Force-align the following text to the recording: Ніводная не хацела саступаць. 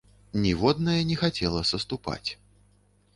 Ніводная 0.45 0.95
не 1.09 1.17
хацела 1.23 1.61
саступаць. 1.73 2.29